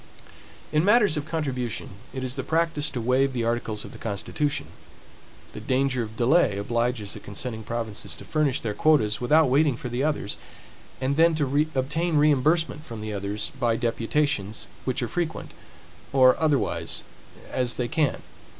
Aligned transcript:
In 0.71 0.83
matters 0.83 1.15
of 1.15 1.27
contribution, 1.27 1.89
it 2.11 2.23
is 2.23 2.33
the 2.33 2.41
practice 2.41 2.89
to 2.89 2.99
waive 2.99 3.33
the 3.33 3.43
articles 3.43 3.85
of 3.85 3.91
the 3.91 3.99
constitution. 3.99 4.65
The 5.53 5.59
danger 5.59 6.01
of 6.01 6.17
delay 6.17 6.57
obliges 6.57 7.13
the 7.13 7.19
consenting 7.19 7.61
provinces 7.61 8.15
to 8.17 8.25
furnish 8.25 8.61
their 8.61 8.73
quotas, 8.73 9.21
without 9.21 9.47
waiting 9.47 9.77
for 9.77 9.89
the 9.89 10.03
others; 10.03 10.37
and 10.99 11.17
then 11.17 11.35
to 11.35 11.67
obtain 11.75 12.17
reimbursement 12.17 12.83
from 12.83 13.01
the 13.01 13.13
others, 13.13 13.51
by 13.59 13.75
deputations, 13.75 14.65
which 14.85 15.03
are 15.03 15.07
frequent, 15.07 15.51
or 16.11 16.35
otherwise, 16.41 17.03
as 17.53 17.75
they 17.75 17.87
can. 17.87 18.23